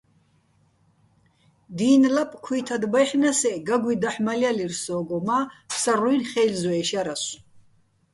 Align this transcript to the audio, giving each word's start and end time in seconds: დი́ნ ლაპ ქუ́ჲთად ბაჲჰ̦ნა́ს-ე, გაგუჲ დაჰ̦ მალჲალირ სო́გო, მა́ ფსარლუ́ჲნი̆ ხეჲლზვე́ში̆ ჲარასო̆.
დი́ნ 1.77 2.01
ლაპ 2.15 2.31
ქუ́ჲთად 2.43 2.83
ბაჲჰ̦ნა́ს-ე, 2.91 3.53
გაგუჲ 3.67 3.95
დაჰ̦ 4.01 4.17
მალჲალირ 4.25 4.73
სო́გო, 4.83 5.17
მა́ 5.27 5.41
ფსარლუ́ჲნი̆ 5.69 6.27
ხეჲლზვე́ში̆ 6.31 6.87
ჲარასო̆. 6.97 7.39